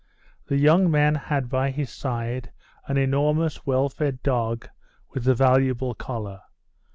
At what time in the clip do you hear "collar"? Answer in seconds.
5.93-6.41